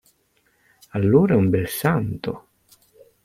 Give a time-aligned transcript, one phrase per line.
[0.93, 2.47] Allora è un bel santo!